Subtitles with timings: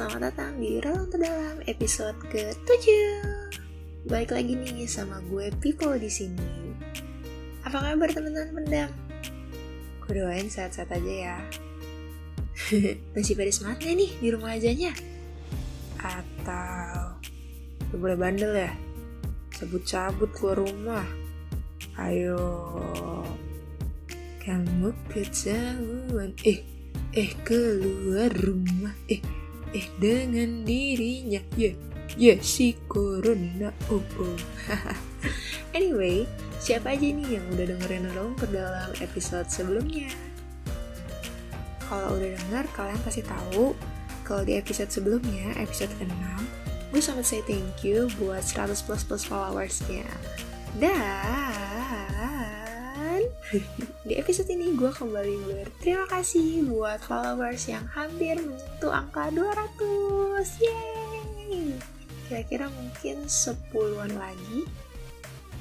[0.00, 2.88] selamat datang di Relang Terdalam episode ke-7
[4.08, 6.72] Balik lagi nih sama gue Pipo di sini.
[7.68, 8.88] Apa kabar teman-teman pendam?
[10.00, 11.36] Gue doain sehat-sehat aja ya
[13.12, 14.96] Masih pada semangat nih di rumah ajanya?
[16.00, 17.20] Atau
[17.92, 18.72] Udah boleh bandel ya?
[19.52, 21.04] Cabut-cabut keluar rumah
[22.00, 22.40] Ayo
[24.40, 26.64] Kamu kejauhan Eh
[27.12, 29.39] eh keluar rumah eh
[29.74, 31.40] eh dengan dirinya.
[31.54, 31.72] Ya
[32.18, 34.02] ya yeah, si corona oh
[35.78, 36.26] anyway
[36.58, 40.10] siapa aja nih yang udah dengerin dong ke dalam episode sebelumnya?
[41.86, 43.74] Kalau udah denger kalian pasti tahu
[44.26, 46.06] kalau di episode sebelumnya episode 6
[46.90, 50.06] gue sempat say thank you buat 100 plus plus followersnya.
[50.78, 52.29] Dan
[54.06, 61.74] di episode ini gue kembali berterima kasih buat followers yang hampir menyentuh angka 200 Yeay.
[62.30, 64.70] Kira-kira mungkin 10-an lagi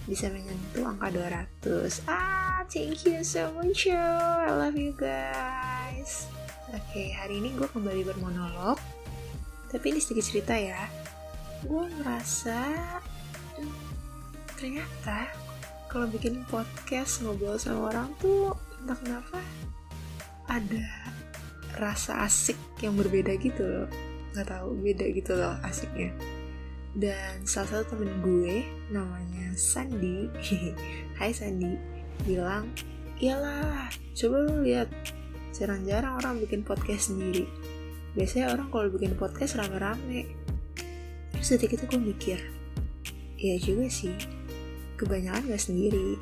[0.05, 1.09] bisa menyentuh angka
[1.65, 6.29] 200 Ah, thank you so much I love you guys.
[6.69, 8.77] Oke, okay, hari ini gue kembali bermonolog.
[9.73, 10.85] Tapi ini sedikit cerita ya.
[11.65, 12.61] Gue merasa
[13.57, 13.89] hmm,
[14.53, 15.48] Ternyata
[15.89, 18.53] kalau bikin podcast ngobrol sama orang tuh
[18.85, 19.41] entah kenapa
[20.45, 20.85] ada
[21.81, 23.87] rasa asik yang berbeda gitu loh.
[24.37, 26.13] Nggak tahu beda gitu loh asiknya.
[26.93, 30.29] Dan salah satu temen gue namanya Sandi
[31.17, 31.73] Hai Sandi
[32.25, 32.69] bilang
[33.17, 34.89] iyalah coba lu lihat
[35.57, 37.49] jarang-jarang orang bikin podcast sendiri.
[38.13, 40.29] Biasanya orang kalau bikin podcast rame-rame.
[41.33, 42.59] Terus detik itu gue mikir
[43.39, 44.13] iya juga sih
[44.99, 46.19] kebanyakan gak sendiri.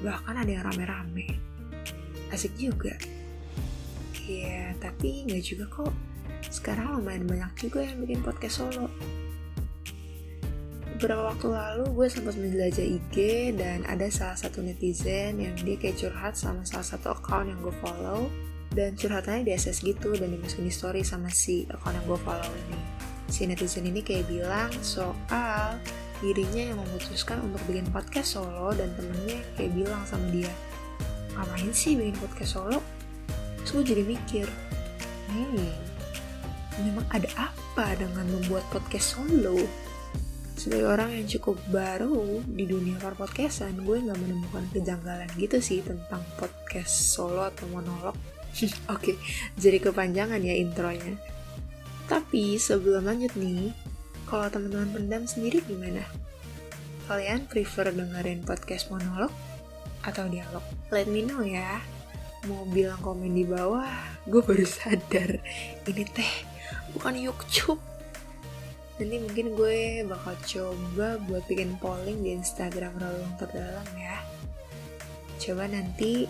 [0.00, 1.36] Bahkan ada yang rame-rame.
[2.32, 2.96] Asik juga.
[4.28, 5.94] Ya tapi nggak juga kok.
[6.48, 8.88] Sekarang lumayan banyak juga yang bikin podcast solo.
[10.98, 13.14] Beberapa waktu lalu gue sempat menjelajah IG
[13.54, 17.74] dan ada salah satu netizen yang dia kayak curhat sama salah satu account yang gue
[17.78, 18.26] follow.
[18.68, 22.50] Dan curhatannya di SS gitu dan dimasukin di story sama si account yang gue follow
[22.68, 22.80] ini.
[23.30, 25.78] Si netizen ini kayak bilang soal
[26.18, 30.50] dirinya yang memutuskan untuk bikin podcast solo dan temennya kayak bilang sama dia
[31.38, 32.78] ngapain sih bikin podcast solo?
[33.62, 34.46] Terus gue jadi mikir
[35.28, 35.70] hmm
[36.78, 39.58] memang ada apa dengan membuat podcast solo?
[40.58, 46.22] Sebagai orang yang cukup baru di dunia podcastan gue nggak menemukan kejanggalan gitu sih tentang
[46.34, 48.18] podcast solo atau monolog.
[48.90, 49.16] Oke okay,
[49.54, 51.14] jadi kepanjangan ya intronya.
[52.10, 53.70] Tapi sebelum lanjut nih
[54.28, 56.04] kalau teman-teman pendam sendiri gimana?
[57.08, 59.32] Kalian prefer dengerin podcast monolog
[60.04, 60.60] atau dialog?
[60.92, 61.80] Let me know ya.
[62.44, 63.88] Mau bilang komen di bawah,
[64.28, 65.40] gue baru sadar
[65.88, 66.32] ini teh
[66.92, 67.80] bukan YouTube.
[69.00, 74.20] Nanti mungkin gue bakal coba buat bikin polling di Instagram Relung Terdalam ya.
[75.40, 76.28] Coba nanti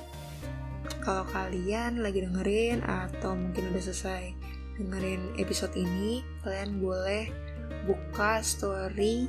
[1.02, 4.32] kalau kalian lagi dengerin atau mungkin udah selesai
[4.78, 7.47] dengerin episode ini, kalian boleh
[7.84, 9.28] buka story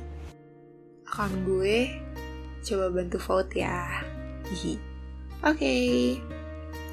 [1.10, 2.00] akun gue.
[2.64, 4.02] Coba bantu vote ya.
[4.50, 4.78] Oke.
[5.42, 5.86] Okay.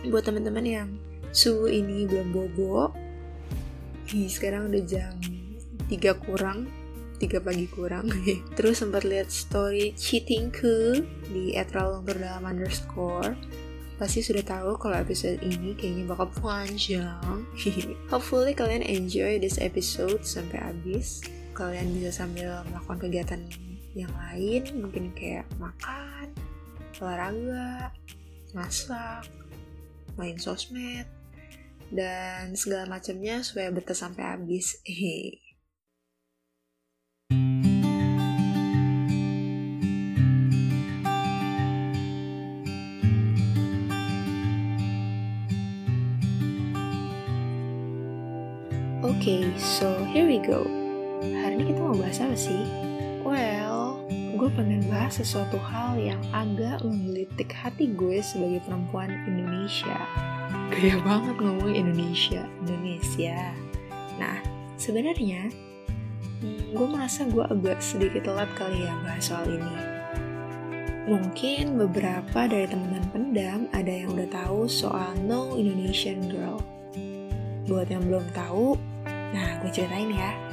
[0.08, 0.90] buat teman-teman yang
[1.34, 2.94] subuh ini belum bobo
[4.08, 5.20] Hi, sekarang udah jam
[5.92, 6.70] 3 kurang
[7.18, 8.08] 3 pagi kurang.
[8.56, 11.02] Terus sempat lihat story cheatingku
[11.34, 13.34] di @ralong terdalam underscore.
[13.98, 17.44] Pasti sudah tahu kalau episode ini kayaknya bakal panjang.
[18.14, 21.26] Hopefully kalian enjoy this episode sampai habis
[21.58, 23.42] kalian bisa sambil melakukan kegiatan
[23.98, 26.30] yang lain mungkin kayak makan
[27.02, 27.90] olahraga
[28.54, 29.26] masak
[30.22, 31.10] main sosmed
[31.90, 34.78] dan segala macamnya supaya betah sampai habis.
[34.86, 35.42] Hehe
[49.08, 50.87] Okay, so here we go
[51.88, 52.68] mau bahas apa sih?
[53.24, 59.96] Well, gue pengen bahas sesuatu hal yang agak menggelitik hati gue sebagai perempuan Indonesia.
[60.68, 63.56] Gaya banget ngomong Indonesia, Indonesia.
[64.20, 64.36] Nah,
[64.76, 65.48] sebenarnya
[66.44, 69.76] hmm, gue merasa gue agak sedikit telat kali ya bahas soal ini.
[71.08, 76.60] Mungkin beberapa dari teman-teman pendam ada yang udah tahu soal No Indonesian Girl.
[77.64, 78.76] Buat yang belum tahu,
[79.08, 80.47] nah gue ceritain ya.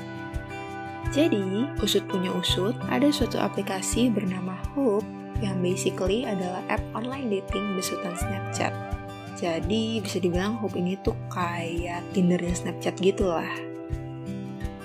[1.13, 5.07] Jadi, Usut punya Usut, ada suatu aplikasi bernama Hope
[5.43, 8.73] yang basically adalah app online dating besutan Snapchat.
[9.35, 13.75] Jadi, bisa dibilang Hope ini tuh kayak Tindernya Snapchat gitu lah.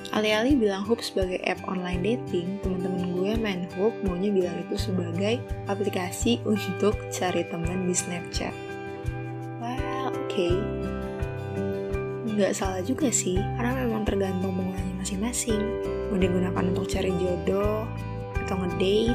[0.10, 5.38] Alih-alih bilang Hoop sebagai app online dating, teman-teman gue main Hoop maunya bilang itu sebagai
[5.69, 8.51] aplikasi untuk cari teman di Snapchat.
[9.62, 10.18] Well, oke.
[10.33, 10.57] Okay.
[12.25, 15.62] Nggak salah juga sih, karena memang tergantung penggunanya masing-masing.
[16.09, 17.85] Mau digunakan untuk cari jodoh,
[18.33, 19.13] atau ngedate,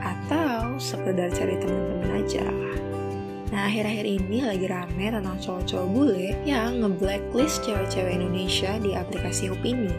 [0.00, 2.46] atau sekedar cari teman-teman aja.
[3.50, 9.58] Nah, akhir-akhir ini lagi rame tentang cowok-cowok bule yang nge-blacklist cewek-cewek Indonesia di aplikasi Hoop
[9.66, 9.90] ini.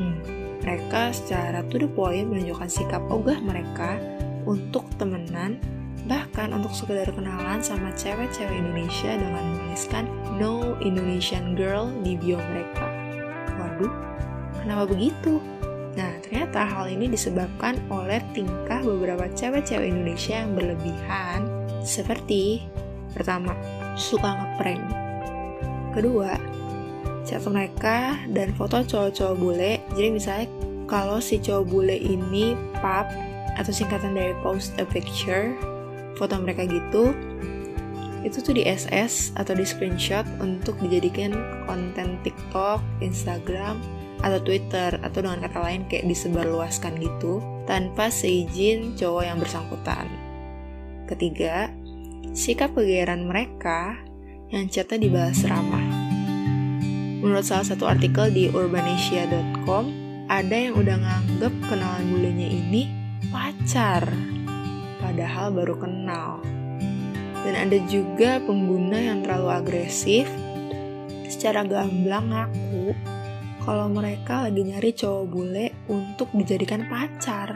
[0.00, 0.16] Hmm,
[0.64, 4.00] mereka secara to the point menunjukkan sikap ogah mereka
[4.48, 5.60] untuk temenan,
[6.08, 10.08] bahkan untuk sekedar kenalan sama cewek-cewek Indonesia dengan menuliskan
[10.40, 12.88] No Indonesian Girl di bio mereka.
[13.60, 13.92] Waduh,
[14.70, 15.42] kenapa begitu?
[15.98, 21.50] Nah, ternyata hal ini disebabkan oleh tingkah beberapa cewek-cewek Indonesia yang berlebihan
[21.82, 22.62] seperti
[23.10, 23.50] pertama,
[23.98, 24.78] suka ngeprank.
[25.90, 26.38] Kedua,
[27.26, 29.82] chat mereka dan foto cowok-cowok bule.
[29.98, 30.46] Jadi misalnya
[30.86, 33.10] kalau si cowok bule ini pap
[33.58, 35.50] atau singkatan dari post a picture,
[36.14, 37.10] foto mereka gitu,
[38.22, 41.34] itu tuh di SS atau di screenshot untuk dijadikan
[41.66, 43.82] konten TikTok, Instagram,
[44.20, 50.06] atau Twitter atau dengan kata lain kayak disebarluaskan gitu tanpa seizin cowok yang bersangkutan.
[51.08, 51.72] Ketiga,
[52.36, 53.98] sikap kegeeran mereka
[54.50, 55.86] yang chatnya dibalas ramah.
[57.20, 59.84] Menurut salah satu artikel di urbanesia.com,
[60.30, 62.88] ada yang udah nganggep kenalan bulenya ini
[63.28, 64.08] pacar,
[65.02, 66.40] padahal baru kenal.
[67.44, 70.28] Dan ada juga pengguna yang terlalu agresif,
[71.28, 72.92] secara gamblang ngaku
[73.64, 77.54] kalau mereka lagi nyari cowok bule untuk dijadikan pacar.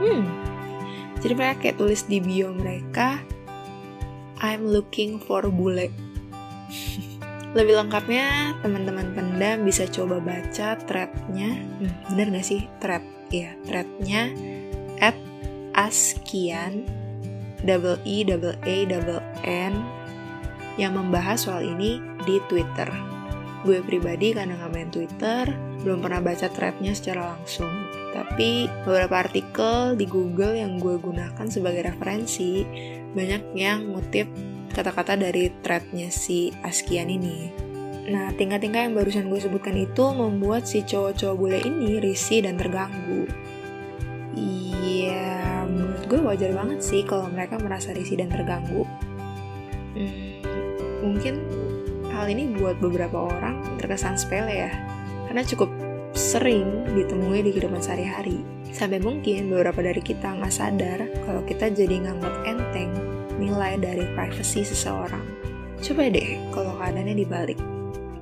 [0.00, 0.24] Hmm,
[1.20, 3.20] jadi mereka kayak tulis di bio mereka,
[4.42, 5.88] I'm looking for bule.
[7.56, 11.54] Lebih lengkapnya, teman-teman pendam bisa coba baca threadnya.
[11.80, 12.66] Hmm, bener gak sih?
[12.82, 14.34] Thread, ya threadnya
[14.98, 15.14] at
[15.74, 16.86] askian
[17.62, 19.74] double e double a double n
[20.74, 22.90] yang membahas soal ini di Twitter.
[23.64, 25.48] Gue pribadi karena nggak main Twitter,
[25.80, 27.72] belum pernah baca threadnya secara langsung.
[28.12, 32.62] Tapi beberapa artikel di Google yang gue gunakan sebagai referensi
[33.16, 34.28] banyak yang ngutip
[34.74, 37.48] kata-kata dari threadnya si Askian ini.
[38.04, 43.24] Nah, tingkah-tingkah yang barusan gue sebutkan itu membuat si cowok-cowok bule ini risih dan terganggu.
[44.36, 48.84] Iya, menurut gue wajar banget sih kalau mereka merasa risih dan terganggu.
[49.96, 50.44] Hmm,
[51.00, 51.40] mungkin
[52.14, 54.72] hal ini buat beberapa orang terkesan sepele ya,
[55.26, 55.66] karena cukup
[56.14, 58.46] sering ditemui di kehidupan sehari-hari.
[58.70, 62.94] Sampai mungkin beberapa dari kita nggak sadar kalau kita jadi nganggap enteng
[63.38, 65.22] nilai dari privasi seseorang.
[65.82, 67.58] Coba deh kalau keadaannya dibalik.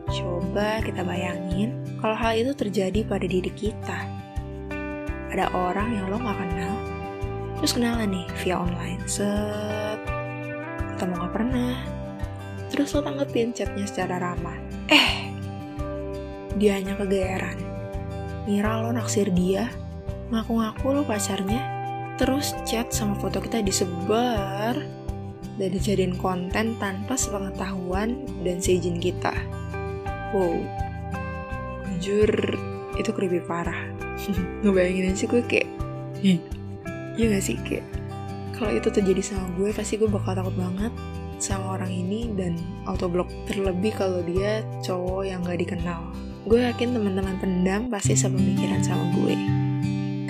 [0.08, 4.08] Coba kita bayangin kalau hal itu terjadi pada diri kita.
[5.32, 6.74] Ada orang yang lo gak kenal,
[7.56, 9.96] terus kenalan nih via online, set,
[10.92, 11.72] ketemu gak pernah,
[12.72, 14.56] terus lo tanggepin chatnya secara ramah.
[14.88, 15.28] Eh,
[16.56, 17.60] dia hanya kegeeran.
[18.48, 19.68] Ngira lo naksir dia,
[20.32, 21.60] ngaku-ngaku lo pacarnya,
[22.16, 24.80] terus chat sama foto kita disebar
[25.60, 29.36] dan dijadiin konten tanpa sepengetahuan dan seizin kita.
[30.32, 30.64] Wow,
[32.00, 32.56] jujur
[32.96, 33.92] itu creepy parah.
[34.64, 35.68] Ngebayangin aja gue kayak,
[37.20, 37.84] iya gak sih kayak
[38.62, 40.92] kalau itu terjadi sama gue pasti gue bakal takut banget
[41.42, 42.54] sama orang ini dan
[42.86, 46.14] autoblok terlebih kalau dia cowok yang gak dikenal.
[46.46, 49.34] Gue yakin teman-teman pendam pasti sepemikiran sama gue.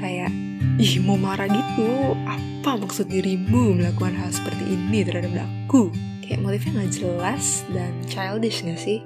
[0.00, 0.32] Kayak
[0.80, 2.16] ih mau marah gitu?
[2.24, 5.92] Apa maksud dirimu melakukan hal seperti ini terhadap aku?
[6.24, 7.44] Kayak motifnya nggak jelas
[7.76, 9.04] dan childish gak sih?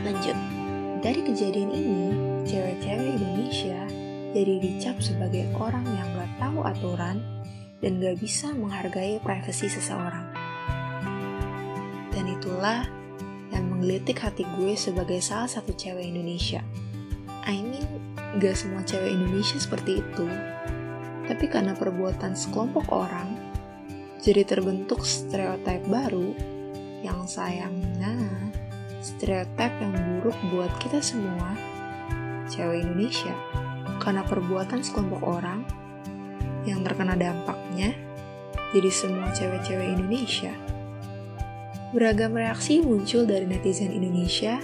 [0.00, 0.36] Lanjut.
[1.04, 2.02] Dari kejadian ini
[2.48, 3.80] cewek-cewek Indonesia
[4.32, 7.20] jadi dicap sebagai orang yang gak tahu aturan
[7.84, 10.29] dan gak bisa menghargai privasi seseorang
[12.10, 12.86] dan itulah
[13.50, 16.62] yang menggelitik hati gue sebagai salah satu cewek Indonesia
[17.44, 17.88] I mean
[18.38, 20.26] gak semua cewek Indonesia seperti itu.
[21.26, 23.26] Tapi karena perbuatan sekelompok orang,
[24.22, 26.34] jadi terbentuk stereotip baru
[27.00, 28.12] yang sayangnya
[29.00, 31.56] stereotip yang buruk buat kita semua,
[32.46, 33.32] cewek Indonesia.
[33.98, 35.64] Karena perbuatan sekelompok orang
[36.68, 37.96] yang terkena dampaknya,
[38.76, 40.52] jadi semua cewek-cewek Indonesia.
[41.90, 44.62] Beragam reaksi muncul dari netizen Indonesia,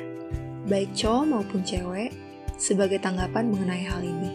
[0.70, 2.14] baik cowok maupun cewek,
[2.54, 4.30] sebagai tanggapan mengenai hal ini,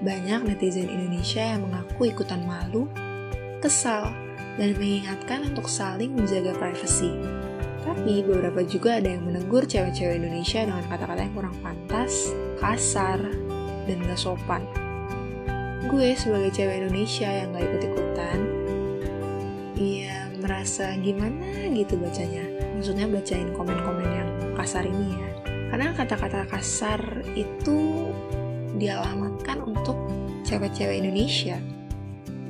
[0.00, 2.88] banyak netizen Indonesia yang mengaku ikutan malu,
[3.60, 4.08] kesal,
[4.56, 7.12] dan mengingatkan untuk saling menjaga privasi.
[7.84, 13.20] Tapi beberapa juga ada yang menegur cewek-cewek Indonesia dengan kata-kata yang kurang pantas, kasar,
[13.84, 14.64] dan gak sopan.
[15.92, 18.38] Gue sebagai cewek Indonesia yang gak ikut-ikutan,
[19.76, 20.19] ya
[20.50, 22.42] merasa gimana gitu bacanya.
[22.74, 25.30] Maksudnya bacain komen-komen yang kasar ini ya.
[25.70, 28.10] Karena kata-kata kasar itu
[28.74, 29.94] dialamatkan untuk
[30.42, 31.62] cewek-cewek Indonesia.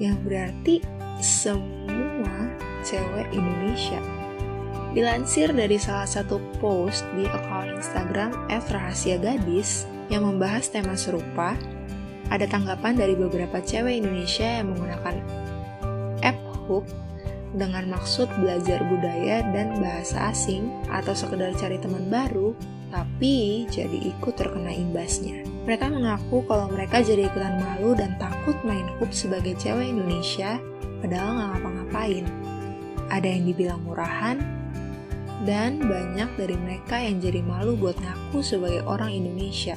[0.01, 0.75] Yang berarti
[1.21, 2.49] semua
[2.81, 4.01] cewek Indonesia
[4.91, 11.55] Dilansir dari salah satu post di akun Instagram @rahasia_gadis yang membahas tema serupa,
[12.27, 15.15] ada tanggapan dari beberapa cewek Indonesia yang menggunakan
[16.27, 16.91] app Hook
[17.55, 22.55] dengan maksud belajar budaya dan bahasa asing atau sekedar cari teman baru,
[22.95, 25.43] tapi jadi ikut terkena imbasnya.
[25.67, 30.59] Mereka mengaku kalau mereka jadi ikutan malu dan takut main hook sebagai cewek Indonesia,
[31.03, 32.25] padahal nggak ngapa-ngapain.
[33.11, 34.39] Ada yang dibilang murahan,
[35.49, 39.75] dan banyak dari mereka yang jadi malu buat ngaku sebagai orang Indonesia.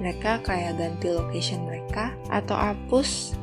[0.00, 3.36] Mereka kayak ganti location mereka atau hapus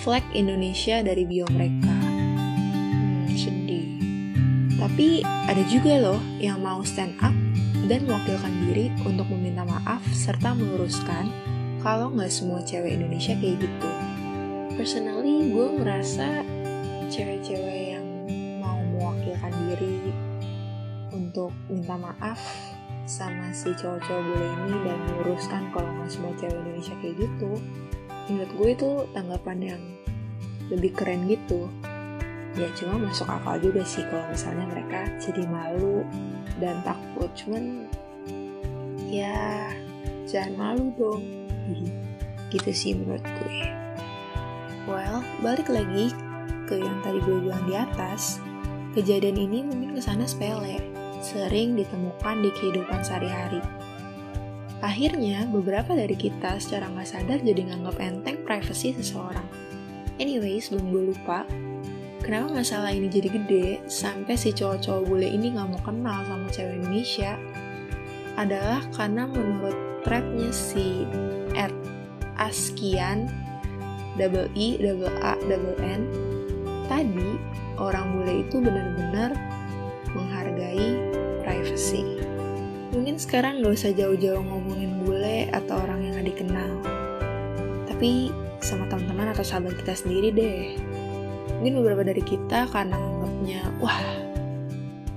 [0.00, 1.97] flag Indonesia dari bio mereka.
[4.78, 7.34] Tapi ada juga loh yang mau stand up
[7.90, 11.26] dan mewakilkan diri untuk meminta maaf serta meluruskan
[11.82, 13.90] kalau nggak semua cewek Indonesia kayak gitu.
[14.78, 16.46] Personally, gue merasa
[17.10, 18.06] cewek-cewek yang
[18.62, 20.14] mau mewakilkan diri
[21.10, 22.38] untuk minta maaf
[23.08, 27.50] sama si cowok-cowok bule ini dan meluruskan kalau nggak semua cewek Indonesia kayak gitu
[28.28, 29.82] menurut gue itu tanggapan yang
[30.68, 31.72] lebih keren gitu
[32.58, 36.02] ya cuma masuk akal juga sih kalau misalnya mereka jadi malu
[36.58, 37.30] dan takut.
[37.38, 37.86] Cuman
[39.06, 39.70] ya
[40.26, 41.22] jangan malu dong.
[42.52, 43.60] Gitu sih menurut gue.
[44.90, 46.10] Well balik lagi
[46.66, 48.42] ke yang tadi gue bilang di atas.
[48.96, 50.82] Kejadian ini mungkin ke sana sepele.
[51.22, 53.62] Sering ditemukan di kehidupan sehari-hari.
[54.78, 59.42] Akhirnya, beberapa dari kita secara nggak sadar jadi nganggap enteng privasi seseorang.
[60.22, 61.42] Anyway, sebelum gue lupa,
[62.28, 66.76] kenapa masalah ini jadi gede sampai si cowok-cowok bule ini nggak mau kenal sama cewek
[66.76, 67.40] Indonesia?
[68.36, 71.08] Adalah karena menurut threadnya si
[71.56, 71.72] Ed
[72.36, 73.32] Askian
[74.20, 76.04] double I double A double N
[76.84, 77.40] tadi
[77.80, 79.32] orang bule itu benar-benar
[80.12, 81.00] menghargai
[81.40, 82.20] privacy.
[82.92, 86.72] Mungkin sekarang gak usah jauh-jauh ngomongin bule atau orang yang gak dikenal.
[87.88, 88.28] Tapi
[88.60, 90.87] sama teman-teman atau sahabat kita sendiri deh.
[91.58, 93.98] Mungkin beberapa dari kita karena anggapnya, wah,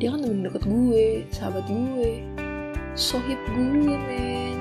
[0.02, 2.26] dia kan temen deket gue, sahabat gue,
[2.98, 4.58] sohib gue, men.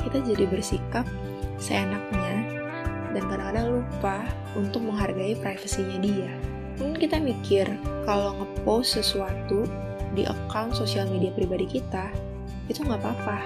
[0.00, 1.04] Kita jadi bersikap
[1.60, 2.48] seenaknya
[3.12, 4.24] dan kadang-kadang lupa
[4.56, 6.32] untuk menghargai privasinya dia.
[6.80, 7.68] Mungkin kita mikir
[8.08, 9.68] kalau ngepost sesuatu
[10.16, 12.08] di account sosial media pribadi kita,
[12.72, 13.38] itu nggak apa-apa,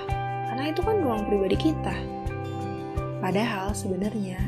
[0.55, 1.97] karena itu kan ruang pribadi kita.
[3.19, 4.39] Padahal sebenarnya,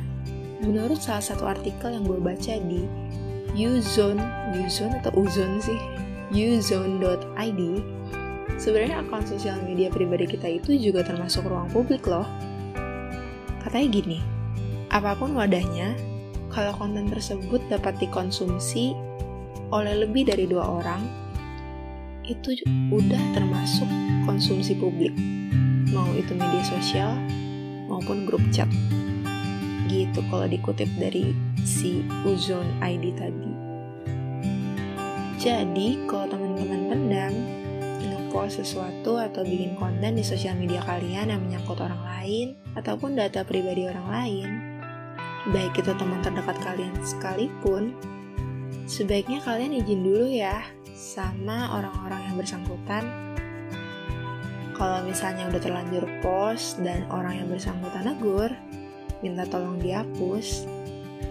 [0.63, 2.85] menurut salah satu artikel yang gue baca di
[3.57, 4.21] Uzone,
[4.57, 5.81] Uzone atau Uzone sih,
[6.33, 7.61] uzone.id,
[8.61, 12.27] sebenarnya akun sosial media pribadi kita itu juga termasuk ruang publik loh.
[13.65, 14.19] Katanya gini,
[14.93, 15.97] apa pun wadahnya,
[16.53, 18.93] kalau konten tersebut dapat dikonsumsi
[19.73, 21.03] oleh lebih dari dua orang,
[22.27, 22.59] itu
[22.91, 23.87] udah termasuk
[24.27, 25.15] konsumsi publik,
[25.95, 27.15] mau itu media sosial
[27.87, 28.67] maupun grup chat.
[29.97, 31.33] Gitu kalau dikutip dari
[31.65, 33.53] si Uzon ID tadi.
[35.41, 37.33] Jadi, kalau teman-teman pendam
[38.37, 43.41] ngepost sesuatu atau bikin konten di sosial media kalian yang menyangkut orang lain ataupun data
[43.49, 44.49] pribadi orang lain,
[45.49, 47.97] baik itu teman terdekat kalian sekalipun,
[48.85, 50.61] sebaiknya kalian izin dulu ya
[50.93, 53.05] sama orang-orang yang bersangkutan.
[54.77, 58.53] Kalau misalnya udah terlanjur post dan orang yang bersangkutan negur,
[59.21, 60.67] minta tolong dihapus,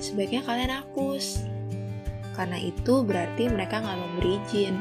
[0.02, 1.46] sebaiknya kalian hapus.
[2.36, 4.76] Karena itu berarti mereka nggak memberi izin.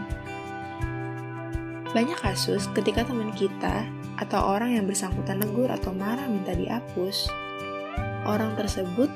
[1.94, 3.86] Banyak kasus ketika teman kita
[4.18, 7.30] atau orang yang bersangkutan negur atau marah minta dihapus,
[8.26, 9.06] orang tersebut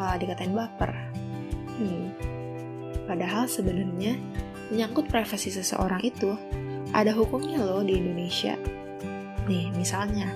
[0.00, 0.92] malah dikatain baper.
[1.76, 2.08] Hmm.
[3.04, 4.16] Padahal sebenarnya
[4.72, 6.32] menyangkut privasi seseorang itu
[6.96, 8.56] ada hukumnya loh di Indonesia.
[9.44, 10.32] Nih, misalnya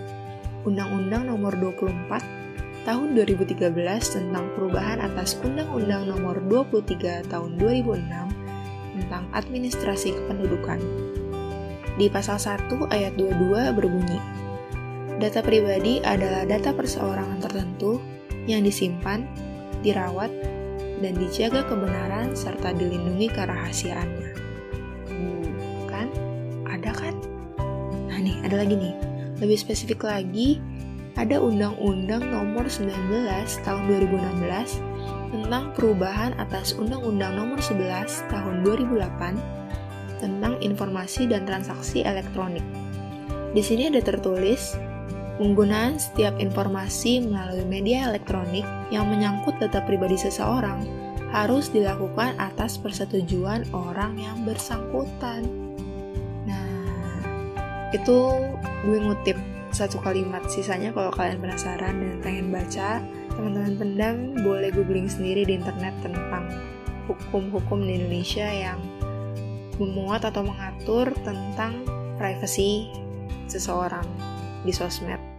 [0.66, 2.45] Undang-Undang Nomor 24
[2.86, 3.74] Tahun 2013
[4.14, 7.98] tentang perubahan atas Undang-Undang Nomor 23 Tahun 2006
[8.94, 10.78] tentang administrasi kependudukan.
[11.98, 14.20] Di pasal 1 ayat 22 berbunyi,
[15.16, 17.98] Data pribadi adalah data perseorangan tertentu
[18.44, 19.24] yang disimpan,
[19.80, 20.28] dirawat,
[21.00, 24.30] dan dijaga kebenaran serta dilindungi kerahasiaannya.
[25.08, 25.46] Hmm,
[28.46, 28.94] ada lagi nih.
[29.42, 30.62] Lebih spesifik lagi,
[31.16, 32.92] ada Undang-Undang Nomor 19
[33.64, 42.64] Tahun 2016 tentang perubahan atas Undang-Undang Nomor 11 Tahun 2008 tentang informasi dan transaksi elektronik.
[43.56, 44.76] Di sini ada tertulis
[45.40, 50.84] penggunaan setiap informasi melalui media elektronik yang menyangkut data pribadi seseorang
[51.32, 55.44] harus dilakukan atas persetujuan orang yang bersangkutan.
[56.48, 56.68] Nah,
[57.92, 58.20] itu
[58.84, 63.04] gue ngutip satu kalimat sisanya kalau kalian penasaran dan pengen baca
[63.36, 66.48] teman-teman pendam boleh googling sendiri di internet tentang
[67.04, 68.80] hukum-hukum di Indonesia yang
[69.76, 71.84] memuat atau mengatur tentang
[72.16, 72.88] privasi
[73.52, 74.08] seseorang
[74.64, 75.35] di sosmed.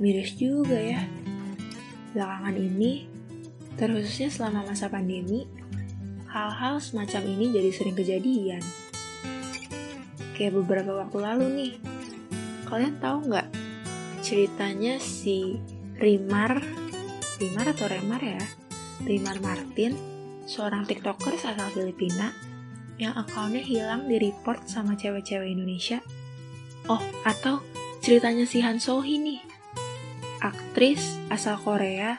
[0.00, 1.04] Miris juga ya.
[2.10, 3.20] Belakangan ini
[3.80, 5.48] Terkhususnya selama masa pandemi,
[6.28, 8.60] hal-hal semacam ini jadi sering kejadian.
[10.36, 11.72] Kayak beberapa waktu lalu nih,
[12.68, 13.48] kalian tahu nggak
[14.20, 15.56] ceritanya si
[15.96, 16.60] Rimar,
[17.40, 18.44] Rimar atau Remar ya?
[19.00, 19.96] Rimar Martin,
[20.44, 22.36] seorang tiktoker asal Filipina,
[23.00, 26.04] yang akunnya hilang di report sama cewek-cewek Indonesia.
[26.84, 27.64] Oh, atau
[28.04, 29.40] ceritanya si Han Sohee nih,
[30.40, 32.16] aktris asal Korea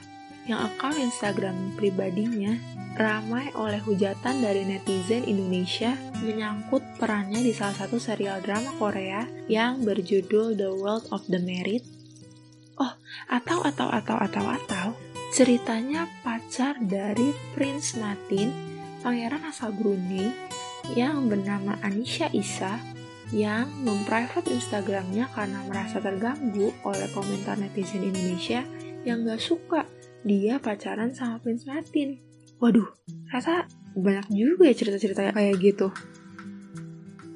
[0.49, 2.57] yang akun Instagram pribadinya
[2.97, 9.85] ramai oleh hujatan dari netizen Indonesia menyangkut perannya di salah satu serial drama Korea yang
[9.85, 11.85] berjudul The World of the Married.
[12.81, 12.91] Oh,
[13.29, 14.87] atau atau atau atau atau
[15.31, 18.51] ceritanya pacar dari Prince Martin,
[18.99, 20.33] pangeran asal Brunei
[20.97, 22.81] yang bernama Anisha Isa
[23.31, 28.67] yang memprivate Instagramnya karena merasa terganggu oleh komentar netizen Indonesia
[29.07, 29.87] yang gak suka
[30.21, 32.19] dia pacaran sama Prince Martin.
[32.61, 32.85] Waduh,
[33.33, 33.65] rasa
[33.97, 35.87] banyak juga ya cerita-cerita kayak gitu.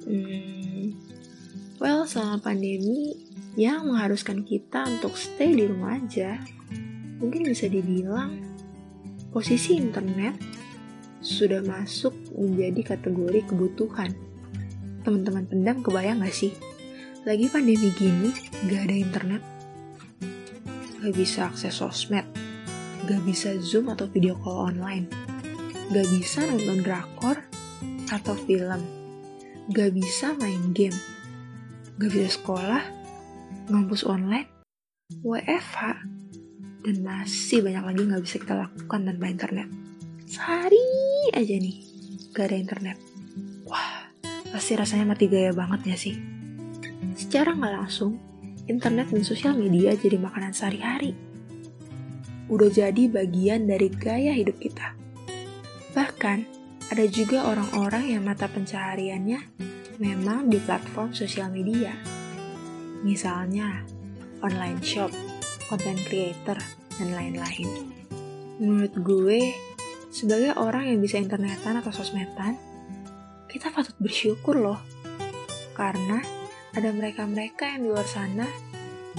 [0.06, 0.94] Hmm,
[1.82, 3.18] well, selama pandemi
[3.58, 6.38] yang mengharuskan kita untuk stay di rumah aja,
[7.18, 8.38] mungkin bisa dibilang
[9.34, 10.38] posisi internet
[11.26, 14.14] sudah masuk menjadi kategori kebutuhan.
[15.06, 16.50] Teman-teman pendam kebayang gak sih?
[17.30, 18.34] Lagi pandemi gini,
[18.66, 19.44] gak ada internet,
[20.98, 22.26] gak bisa akses sosmed,
[23.06, 25.06] gak bisa Zoom atau video call online,
[25.94, 27.38] gak bisa nonton drakor
[28.10, 28.82] atau film,
[29.70, 30.98] gak bisa main game,
[32.02, 32.82] gak bisa sekolah,
[33.70, 34.50] ngampus online,
[35.22, 36.02] WFH,
[36.82, 39.70] dan masih banyak lagi gak bisa kita lakukan tanpa internet.
[40.26, 40.82] Sehari
[41.30, 41.78] aja nih,
[42.34, 43.15] gak ada internet.
[44.56, 46.16] Pasti rasanya mati gaya banget ya sih?
[47.20, 48.16] Secara nggak langsung,
[48.72, 51.12] internet dan sosial media jadi makanan sehari-hari
[52.46, 54.94] udah jadi bagian dari gaya hidup kita.
[55.98, 56.38] Bahkan,
[56.94, 59.42] ada juga orang-orang yang mata pencahariannya
[59.98, 61.98] memang di platform sosial media.
[63.02, 63.82] Misalnya,
[64.46, 65.10] online shop,
[65.66, 66.58] content creator,
[67.02, 67.70] dan lain-lain.
[68.62, 69.42] Menurut gue,
[70.14, 72.62] sebagai orang yang bisa internetan atau sosmedan,
[73.56, 74.84] kita patut bersyukur loh.
[75.72, 76.20] Karena
[76.76, 78.44] ada mereka-mereka yang di luar sana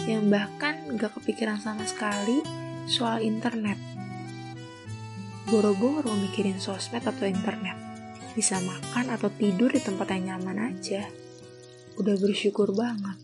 [0.04, 2.44] yang bahkan gak kepikiran sama sekali
[2.84, 3.80] soal internet.
[5.48, 7.80] Boro-boro mikirin sosmed atau internet.
[8.36, 11.08] Bisa makan atau tidur di tempat yang nyaman aja.
[11.96, 13.16] Udah bersyukur banget.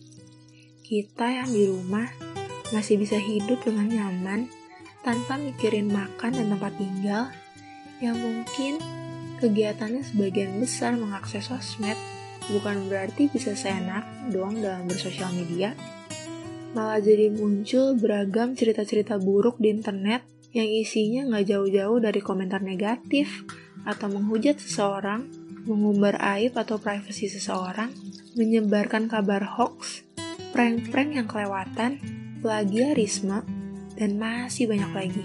[0.81, 2.09] Kita yang di rumah
[2.72, 4.48] masih bisa hidup dengan nyaman
[5.05, 7.29] tanpa mikirin makan dan tempat tinggal
[8.01, 8.81] yang mungkin
[9.42, 11.98] kegiatannya sebagian besar mengakses sosmed.
[12.46, 15.74] Bukan berarti bisa seenak doang dalam bersosial media.
[16.72, 20.22] Malah jadi muncul beragam cerita-cerita buruk di internet
[20.55, 23.44] yang isinya nggak jauh-jauh dari komentar negatif
[23.83, 25.26] atau menghujat seseorang,
[25.68, 27.92] mengumbar aib atau privasi seseorang,
[28.38, 30.07] menyebarkan kabar hoax,
[30.57, 31.98] prank-prank yang kelewatan,
[32.40, 33.44] plagiarisme,
[33.96, 35.24] dan masih banyak lagi.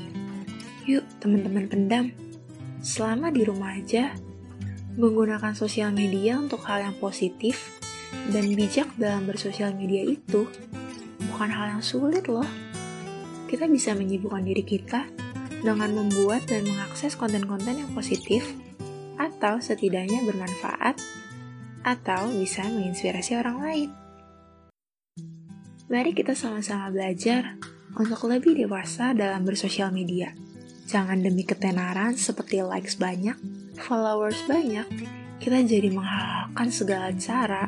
[0.87, 2.05] Yuk teman-teman pendam,
[2.87, 4.15] selama di rumah aja,
[4.95, 7.75] menggunakan sosial media untuk hal yang positif
[8.31, 10.47] dan bijak dalam bersosial media itu
[11.27, 12.47] bukan hal yang sulit loh.
[13.51, 15.03] Kita bisa menyibukkan diri kita
[15.59, 18.47] dengan membuat dan mengakses konten-konten yang positif
[19.19, 20.95] atau setidaknya bermanfaat
[21.83, 23.89] atau bisa menginspirasi orang lain.
[25.87, 27.59] Mari kita sama-sama belajar
[27.95, 30.46] untuk lebih dewasa dalam bersosial media.
[30.87, 33.35] Jangan demi ketenaran seperti likes banyak,
[33.75, 34.87] followers banyak,
[35.43, 37.67] kita jadi menghalalkan segala cara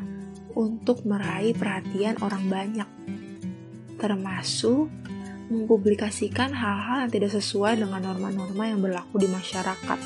[0.55, 2.89] untuk meraih perhatian orang banyak
[3.99, 4.87] termasuk
[5.51, 9.99] mempublikasikan hal-hal yang tidak sesuai dengan norma-norma yang berlaku di masyarakat.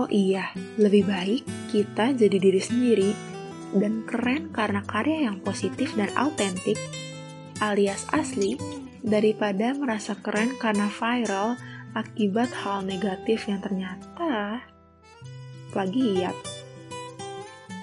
[0.00, 3.10] Oh iya, lebih baik kita jadi diri sendiri
[3.76, 6.80] dan keren karena karya yang positif dan autentik
[7.60, 8.56] alias asli
[9.06, 11.54] daripada merasa keren karena viral
[11.94, 14.66] akibat hal negatif yang ternyata
[15.70, 16.34] plagiat.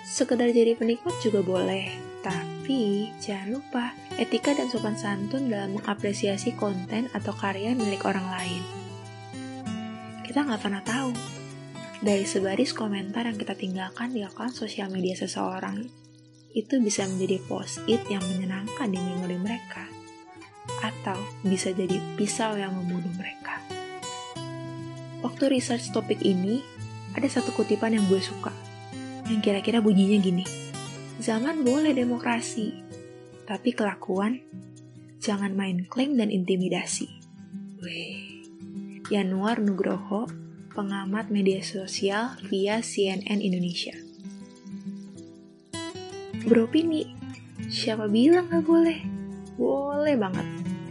[0.04, 1.90] Sekedar jadi penikmat juga boleh,
[2.22, 8.62] tapi jangan lupa etika dan sopan santun dalam mengapresiasi konten atau karya milik orang lain.
[10.28, 11.16] Kita nggak pernah tahu
[12.04, 15.88] dari sebaris komentar yang kita tinggalkan di akun sosial media seseorang
[16.54, 19.93] itu bisa menjadi post-it yang menyenangkan di memori mereka
[20.84, 23.60] atau bisa jadi pisau yang membunuh mereka.
[25.24, 26.60] Waktu research topik ini,
[27.16, 28.52] ada satu kutipan yang gue suka
[29.28, 30.46] yang kira-kira bunyinya gini.
[31.22, 32.74] Zaman boleh demokrasi,
[33.48, 34.44] tapi kelakuan
[35.24, 37.08] jangan main klaim dan intimidasi.
[37.80, 38.44] Weh.
[39.12, 40.28] Yanuar Nugroho,
[40.74, 43.94] pengamat media sosial via CNN Indonesia.
[46.44, 47.08] Beropini,
[47.72, 49.13] siapa bilang gak boleh?
[49.58, 50.46] Boleh banget.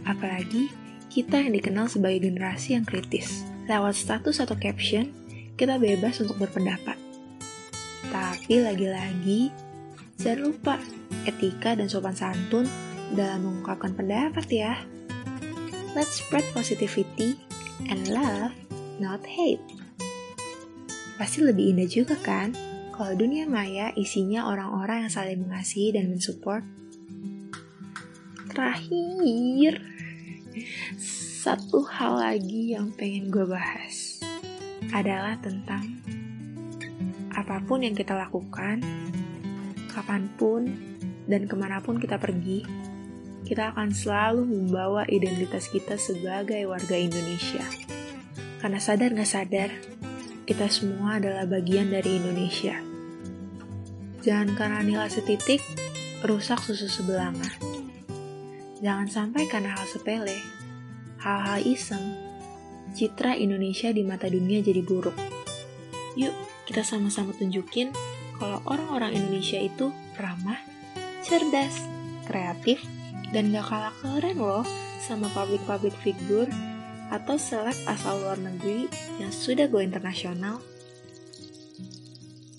[0.07, 0.71] Apalagi
[1.13, 3.45] kita yang dikenal sebagai generasi yang kritis.
[3.69, 5.13] Lewat status atau caption,
[5.55, 6.97] kita bebas untuk berpendapat.
[8.09, 9.53] Tapi lagi-lagi,
[10.19, 10.75] jangan lupa
[11.23, 12.67] etika dan sopan santun
[13.13, 14.73] dalam mengungkapkan pendapat ya.
[15.93, 17.37] Let's spread positivity
[17.87, 18.51] and love,
[18.97, 19.61] not hate.
[21.15, 22.57] Pasti lebih indah juga kan
[22.93, 26.82] kalau dunia maya isinya orang-orang yang saling mengasihi dan mensupport.
[28.53, 29.81] Terakhir,
[31.41, 34.21] satu hal lagi yang pengen gue bahas
[34.93, 35.81] adalah tentang
[37.33, 38.77] apa pun yang kita lakukan,
[39.89, 40.69] kapan pun
[41.25, 42.61] dan ke mana pun kita pergi,
[43.41, 47.65] kita akan selalu membawa identitas kita sebagai warga Indonesia.
[48.61, 49.73] Karena sadar gak sadar,
[50.45, 52.77] kita semua adalah bagian dari Indonesia.
[54.21, 55.65] Jangan karena nilai setitik,
[56.21, 57.72] rusak susu sebelanga.
[58.83, 60.43] Jangan sampai karena hal sepele,
[61.23, 62.19] hal-hal iseng,
[62.91, 65.15] citra Indonesia di mata dunia jadi buruk.
[66.19, 66.35] Yuk,
[66.67, 67.95] kita sama-sama tunjukin
[68.35, 69.87] kalau orang-orang Indonesia itu
[70.19, 70.59] ramah,
[71.23, 71.79] cerdas,
[72.27, 72.83] kreatif,
[73.31, 74.67] dan gak kalah keren loh
[74.99, 76.51] sama public-public figure
[77.07, 80.59] atau seleb asal luar negeri yang sudah go internasional.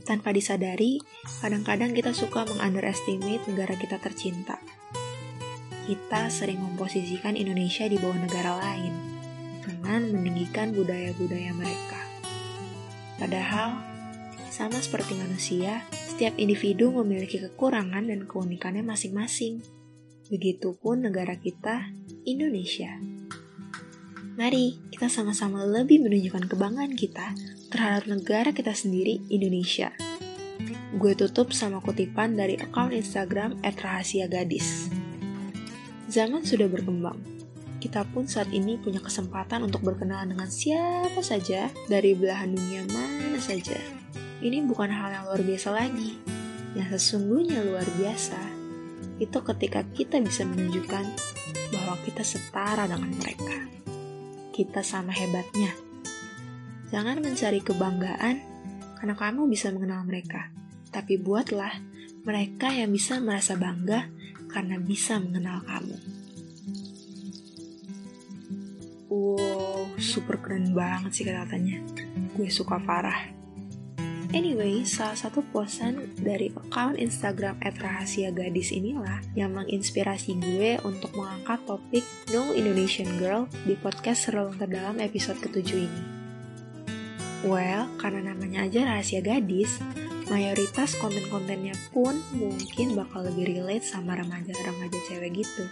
[0.08, 1.04] Tanpa disadari,
[1.44, 4.56] kadang-kadang kita suka mengunderestimate negara kita tercinta.
[5.84, 8.92] Kita sering memposisikan Indonesia di bawah negara lain
[9.60, 12.00] dengan meninggikan budaya-budaya mereka.
[13.20, 13.84] Padahal,
[14.48, 19.60] sama seperti manusia, setiap individu memiliki kekurangan dan keunikannya masing-masing.
[20.32, 21.92] Begitupun negara kita,
[22.24, 22.96] Indonesia.
[24.40, 27.36] Mari kita sama-sama lebih menunjukkan kebanggaan kita
[27.68, 29.92] terhadap negara kita sendiri, Indonesia.
[30.96, 35.03] Gue tutup sama kutipan dari akun Instagram @rahasiagadis.
[36.14, 37.18] Zaman sudah berkembang.
[37.82, 43.34] Kita pun saat ini punya kesempatan untuk berkenalan dengan siapa saja dari belahan dunia mana
[43.42, 43.74] saja.
[44.38, 46.14] Ini bukan hal yang luar biasa lagi.
[46.78, 48.38] Yang sesungguhnya luar biasa
[49.18, 51.04] itu ketika kita bisa menunjukkan
[51.74, 53.58] bahwa kita setara dengan mereka.
[54.54, 55.74] Kita sama hebatnya.
[56.94, 58.38] Jangan mencari kebanggaan
[59.02, 60.46] karena kamu bisa mengenal mereka,
[60.94, 61.74] tapi buatlah
[62.22, 64.06] mereka yang bisa merasa bangga
[64.46, 65.98] karena bisa mengenal kamu.
[69.10, 71.82] Wow, super keren banget sih katanya.
[72.38, 73.34] Gue suka parah.
[74.34, 82.02] Anyway, salah satu posan dari account Instagram @rahasia_gadis inilah yang menginspirasi gue untuk mengangkat topik
[82.34, 86.02] No Indonesian Girl di podcast Serelung Terdalam episode ketujuh ini.
[87.46, 89.78] Well, karena namanya aja rahasia gadis,
[90.32, 95.64] mayoritas konten-kontennya pun mungkin bakal lebih relate sama remaja-remaja cewek gitu.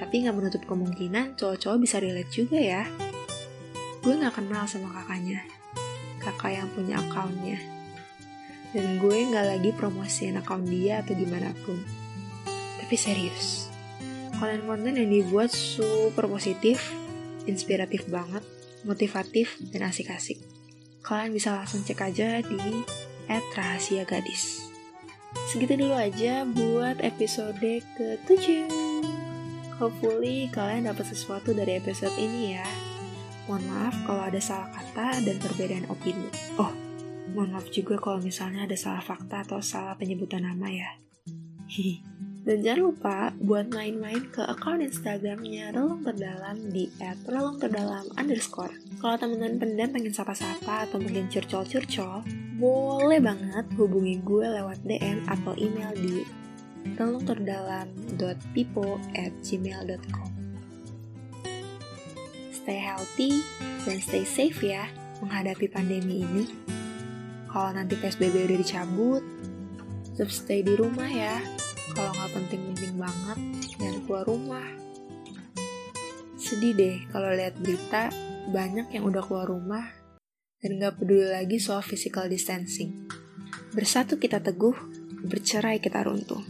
[0.00, 2.82] Tapi nggak menutup kemungkinan cowok-cowok bisa relate juga ya.
[4.00, 5.44] Gue nggak kenal sama kakaknya,
[6.18, 7.60] kakak yang punya akunnya.
[8.72, 11.78] Dan gue nggak lagi promosiin akun dia atau gimana pun.
[12.80, 13.70] Tapi serius,
[14.40, 16.90] konten-konten yang dibuat super positif,
[17.44, 18.42] inspiratif banget,
[18.88, 20.59] motivatif, dan asik-asik.
[21.00, 22.84] Kalian bisa langsung cek aja di
[23.56, 24.68] rahasia gadis.
[25.50, 27.62] Segitu dulu aja buat episode
[27.94, 28.66] ke-7.
[29.78, 32.66] Hopefully kalian dapat sesuatu dari episode ini ya.
[33.46, 36.28] Mohon maaf kalau ada salah kata dan perbedaan opini.
[36.60, 36.70] Oh,
[37.32, 40.90] mohon maaf juga kalau misalnya ada salah fakta atau salah penyebutan nama ya.
[41.70, 42.29] Hihi.
[42.40, 46.88] Dan jangan lupa buat main-main ke account Instagramnya Relung Terdalam di
[47.28, 48.72] @relungterdalam underscore.
[48.96, 52.24] Kalau teman-teman pendam pengen sapa-sapa atau pengen curcol-curcol,
[52.56, 56.24] boleh banget hubungi gue lewat DM atau email di
[56.96, 60.32] relungterdalam.pipo at gmail.com
[62.56, 63.44] Stay healthy
[63.84, 64.88] dan stay safe ya
[65.20, 66.48] menghadapi pandemi ini.
[67.52, 69.20] Kalau nanti PSBB udah dicabut,
[70.08, 71.59] tetap stay di rumah ya
[71.94, 73.38] kalau nggak penting-penting banget
[73.78, 74.66] jangan keluar rumah.
[76.40, 78.10] Sedih deh kalau lihat berita
[78.50, 79.86] banyak yang udah keluar rumah
[80.60, 83.06] dan nggak peduli lagi soal physical distancing.
[83.70, 84.74] Bersatu kita teguh
[85.24, 86.42] bercerai kita runtuh.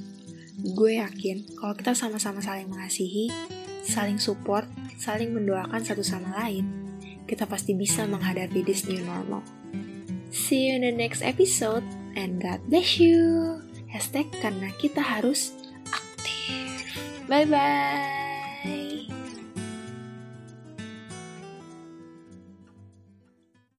[0.61, 3.33] Gue yakin kalau kita sama-sama saling mengasihi
[3.81, 4.68] saling support
[5.00, 6.68] saling mendoakan satu sama lain
[7.24, 9.40] kita pasti bisa menghadapi this new normal.
[10.31, 11.83] See you in the next episode
[12.14, 15.55] and God bless you hashtag karena kita harus
[15.90, 16.87] aktif.
[17.26, 18.19] Bye bye.